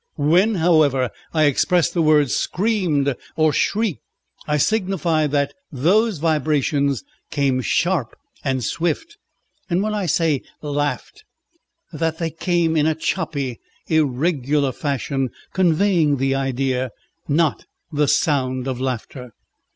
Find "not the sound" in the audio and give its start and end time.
17.27-18.67